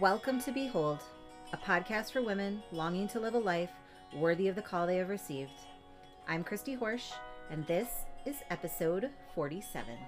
[0.00, 1.00] Welcome to Behold,
[1.52, 3.68] a podcast for women longing to live a life
[4.16, 5.52] worthy of the call they have received.
[6.26, 7.12] I'm Christy Horsch,
[7.50, 7.88] and this
[8.24, 9.98] is episode 47.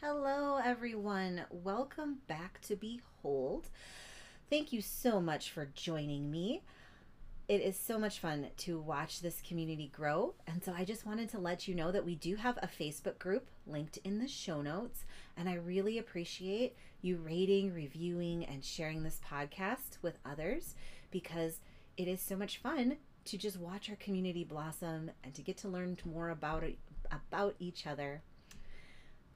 [0.00, 1.40] Hello, everyone.
[1.50, 3.70] Welcome back to Behold.
[4.48, 6.62] Thank you so much for joining me.
[7.46, 10.34] It is so much fun to watch this community grow.
[10.46, 13.18] And so I just wanted to let you know that we do have a Facebook
[13.18, 15.04] group linked in the show notes.
[15.36, 20.74] And I really appreciate you rating, reviewing, and sharing this podcast with others
[21.10, 21.60] because
[21.98, 25.68] it is so much fun to just watch our community blossom and to get to
[25.68, 26.64] learn more about
[27.10, 28.22] about each other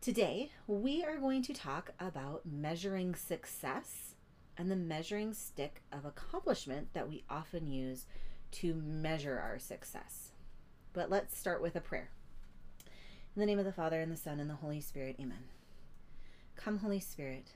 [0.01, 4.15] Today, we are going to talk about measuring success
[4.59, 8.05] and the measuring stick of accomplishment that we often use
[8.51, 10.33] to measure our success.
[10.93, 12.11] But let's start with a prayer.
[13.37, 15.45] In the name of the Father, and the Son, and the Holy Spirit, amen.
[16.57, 17.53] Come, Holy Spirit.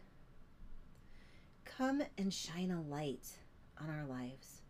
[1.65, 3.27] Come and shine a light
[3.81, 4.63] on our lives.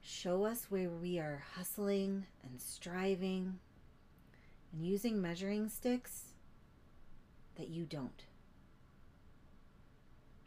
[0.00, 3.58] Show us where we are hustling and striving
[4.72, 6.34] and using measuring sticks
[7.56, 8.24] that you don't.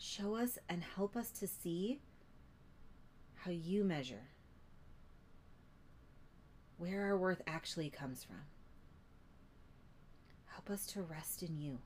[0.06, 2.02] Show us and help us to see
[3.36, 4.28] how you measure,
[6.78, 8.42] where our worth actually comes from.
[10.48, 11.80] Help us to rest in you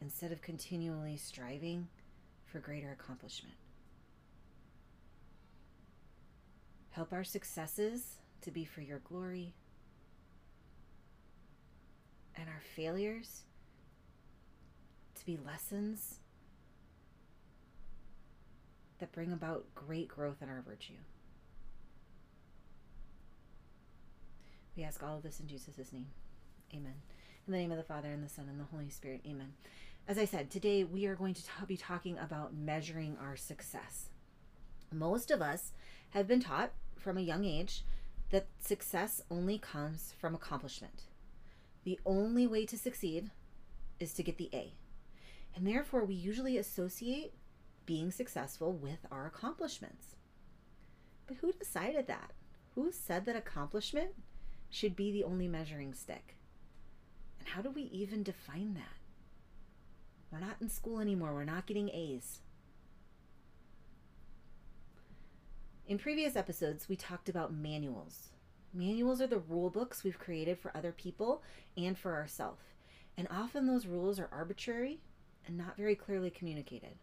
[0.00, 1.88] instead of continually striving
[2.46, 3.56] for greater accomplishment.
[6.90, 9.52] Help our successes to be for your glory
[12.36, 13.42] and our failures
[15.24, 16.18] to be lessons
[18.98, 20.94] that bring about great growth in our virtue.
[24.76, 26.06] We ask all of this in Jesus' name.
[26.72, 26.94] Amen.
[27.46, 29.20] In the name of the Father, and the Son, and the Holy Spirit.
[29.26, 29.52] Amen.
[30.08, 34.10] As I said, today we are going to be talking about measuring our success.
[34.92, 35.72] Most of us
[36.10, 37.84] have been taught from a young age
[38.30, 41.02] that success only comes from accomplishment.
[41.84, 43.30] The only way to succeed
[44.00, 44.72] is to get the A.
[45.54, 47.32] And therefore, we usually associate
[47.86, 50.16] being successful with our accomplishments.
[51.26, 52.32] But who decided that?
[52.74, 54.10] Who said that accomplishment
[54.68, 56.36] should be the only measuring stick?
[57.38, 58.98] And how do we even define that?
[60.30, 61.32] We're not in school anymore.
[61.32, 62.40] We're not getting A's.
[65.86, 68.30] In previous episodes, we talked about manuals.
[68.72, 71.42] Manuals are the rule books we've created for other people
[71.76, 72.64] and for ourselves.
[73.16, 74.98] And often those rules are arbitrary
[75.46, 76.96] and not very clearly communicated.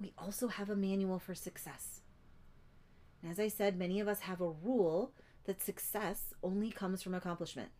[0.00, 2.00] We also have a manual for success.
[3.22, 5.12] And as I said, many of us have a rule
[5.44, 7.70] that success only comes from accomplishment.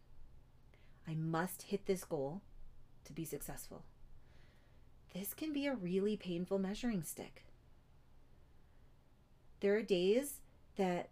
[1.07, 2.43] I must hit this goal
[3.05, 3.85] to be successful.
[5.15, 7.45] This can be a really painful measuring stick.
[9.61, 10.41] There are days
[10.77, 11.11] that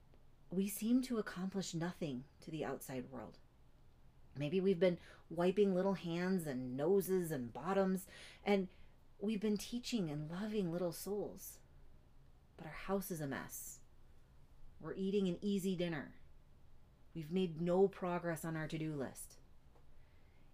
[0.51, 3.39] we seem to accomplish nothing to the outside world.
[4.37, 4.99] Maybe we've been
[5.29, 8.07] wiping little hands and noses and bottoms,
[8.45, 8.69] and
[9.21, 11.59] we've been teaching and loving little souls.
[12.57, 13.79] But our house is a mess.
[14.81, 16.15] We're eating an easy dinner.
[17.15, 19.37] We've made no progress on our to do list.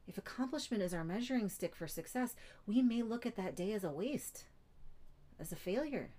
[0.06, 2.34] If accomplishment is our measuring stick for success,
[2.66, 4.44] we may look at that day as a waste,
[5.38, 6.10] as a failure.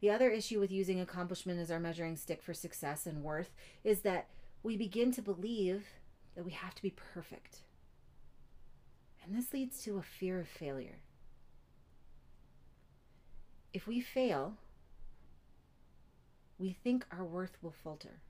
[0.00, 3.50] The other issue with using accomplishment as our measuring stick for success and worth
[3.82, 4.28] is that
[4.62, 5.86] we begin to believe
[6.34, 7.60] that we have to be perfect.
[9.24, 10.98] And this leads to a fear of failure.
[13.72, 14.54] If we fail,
[16.58, 18.20] we think our worth will falter.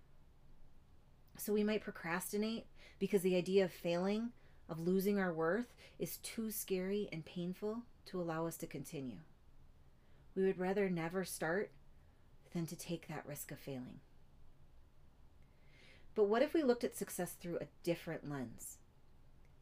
[1.36, 2.66] So we might procrastinate
[2.98, 4.30] because the idea of failing,
[4.68, 9.18] of losing our worth, is too scary and painful to allow us to continue.
[10.34, 11.70] We would rather never start
[12.52, 14.00] than to take that risk of failing.
[16.16, 18.78] But what if we looked at success through a different lens?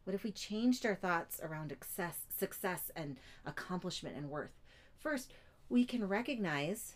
[0.05, 4.63] What if we changed our thoughts around success, success and accomplishment and worth?
[4.97, 5.33] First,
[5.67, 6.93] we can recognize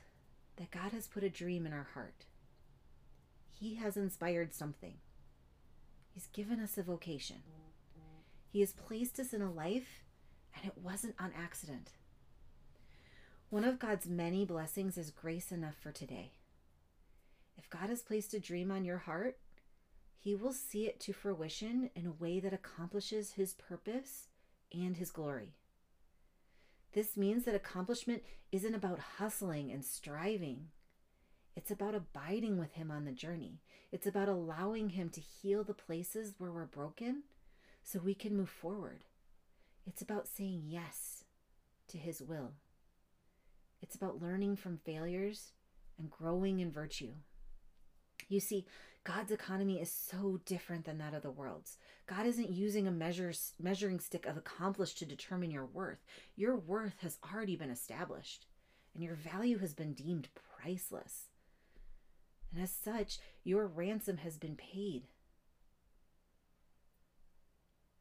[0.55, 2.25] that God has put a dream in our heart.
[3.49, 4.95] He has inspired something.
[6.13, 7.43] He's given us a vocation.
[8.47, 10.03] He has placed us in a life,
[10.55, 11.91] and it wasn't on accident.
[13.49, 16.31] One of God's many blessings is grace enough for today.
[17.57, 19.37] If God has placed a dream on your heart,
[20.21, 24.27] He will see it to fruition in a way that accomplishes His purpose
[24.73, 25.53] and His glory.
[26.91, 30.67] This means that accomplishment isn't about hustling and striving,
[31.55, 33.61] It's about abiding with Him on the journey.
[33.91, 37.23] It's about allowing Him to heal the places where we're broken
[37.83, 39.03] so we can move forward.
[39.85, 41.23] It's about saying yes
[41.87, 42.53] to His will.
[43.81, 45.53] It's about learning from failures
[45.97, 47.13] and growing in virtue.
[48.27, 48.65] You see,
[49.03, 51.77] God's economy is so different than that of the world's.
[52.05, 56.03] God isn't using a measure, measuring stick of accomplished to determine your worth.
[56.35, 58.45] Your worth has already been established,
[58.93, 60.27] and your value has been deemed
[60.57, 61.29] priceless.
[62.53, 65.07] And as such, your ransom has been paid.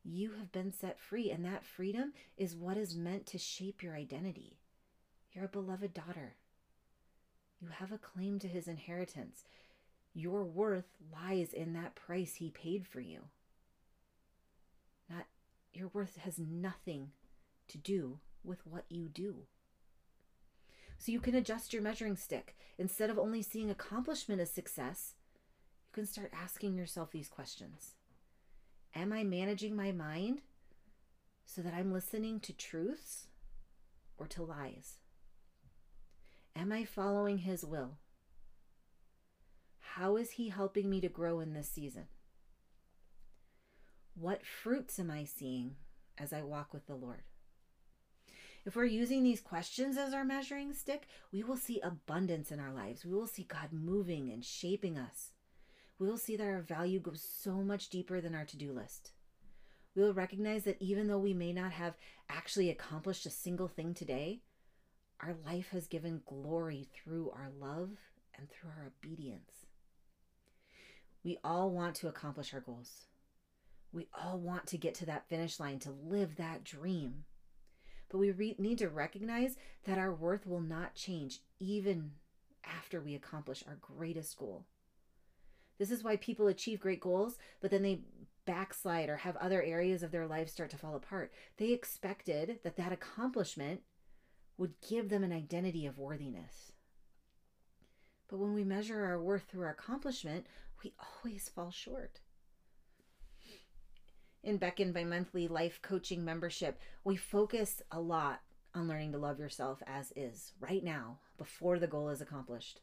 [0.05, 3.95] You have been set free, and that freedom is what is meant to shape your
[3.95, 4.59] identity.
[5.33, 6.37] You're a beloved daughter.
[7.61, 9.45] You have a claim to his inheritance.
[10.15, 13.25] Your worth lies in that price he paid for you.
[15.09, 15.27] Not
[15.73, 17.11] your worth has nothing
[17.69, 19.47] to do with what you do.
[20.99, 22.57] So you can adjust your measuring stick.
[22.79, 25.15] Instead of only seeing accomplishment as success,
[25.89, 27.95] you can start asking yourself these questions
[28.95, 30.43] Am I managing my mind
[31.47, 33.29] so that I'm listening to truths
[34.17, 34.97] or to lies?
[36.57, 37.99] Am I following His will?
[39.99, 42.05] How is He helping me to grow in this season?
[44.15, 45.75] What fruits am I seeing
[46.17, 47.23] as I walk with the Lord?
[48.65, 52.73] If we're using these questions as our measuring stick, we will see abundance in our
[52.73, 53.05] lives.
[53.05, 55.33] We will see God moving and shaping us.
[55.99, 59.11] We will see that our value goes so much deeper than our to do list.
[59.97, 61.97] We will recognize that even though we may not have
[62.29, 64.43] actually accomplished a single thing today,
[65.21, 67.91] our life has given glory through our love
[68.39, 69.68] and through our obedience.
[71.25, 73.07] We all want to accomplish our goals.
[73.93, 77.25] We all want to get to that finish line to live that dream.
[78.11, 82.13] But we re- need to recognize that our worth will not change even
[82.65, 84.67] after we accomplish our greatest goal.
[85.79, 88.01] This is why people achieve great goals, but then they
[88.47, 91.33] backslide or have other areas of their life start to fall apart.
[91.59, 93.83] They expected that that accomplishment
[94.57, 96.73] would give them an identity of worthiness.
[98.29, 100.47] But when we measure our worth through our accomplishment,
[100.83, 102.21] we always fall short.
[104.43, 108.41] In Beckon by Monthly Life Coaching membership, we focus a lot
[108.75, 112.81] on learning to love yourself as is, right now, before the goal is accomplished.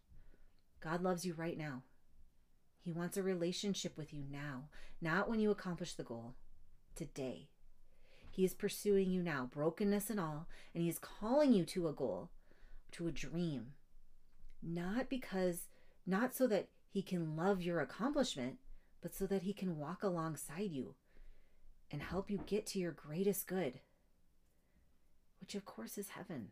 [0.82, 1.84] God loves you right now.
[2.84, 4.66] He wants a relationship with you now,
[5.02, 6.36] not when you accomplish the goal,
[6.96, 7.50] today.
[8.30, 11.94] He is pursuing you now, brokenness and all, and He is calling you to a
[11.94, 12.30] goal,
[12.92, 13.68] to a dream.
[14.62, 15.70] Not because,
[16.06, 18.56] not so that He can love your accomplishment,
[19.02, 20.96] but so that He can walk alongside you
[21.92, 23.82] and help you get to your greatest good,
[25.42, 26.52] which of course is heaven.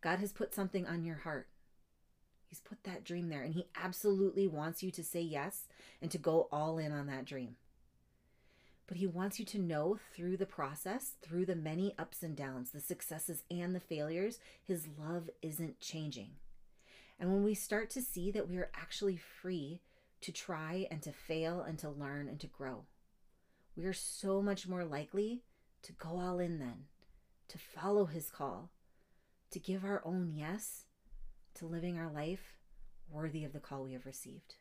[0.00, 1.48] God has put something on your heart.
[2.46, 5.64] He's put that dream there, and He absolutely wants you to say yes
[6.00, 7.56] and to go all in on that dream.
[8.86, 12.70] But He wants you to know through the process, through the many ups and downs,
[12.70, 16.30] the successes and the failures, His love isn't changing.
[17.18, 19.80] And when we start to see that we are actually free
[20.20, 22.84] to try and to fail and to learn and to grow,
[23.76, 25.42] we are so much more likely
[25.82, 26.84] to go all in then,
[27.48, 28.70] to follow his call,
[29.50, 30.84] to give our own yes
[31.54, 32.58] to living our life
[33.08, 34.56] worthy of the call we have received.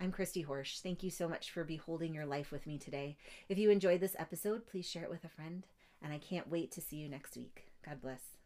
[0.00, 0.80] I'm Christy Horsch.
[0.80, 3.16] Thank you so much for beholding your life with me today.
[3.48, 5.66] If you enjoyed this episode, please share it with a friend,
[6.02, 7.66] and I can't wait to see you next week.
[7.84, 8.37] God bless.